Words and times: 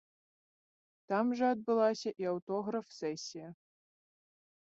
Там 1.11 1.25
жа 1.41 1.45
адбылася 1.57 2.09
і 2.23 2.29
аўтограф-сэсія. 2.31 3.49